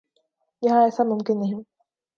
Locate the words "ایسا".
0.83-1.03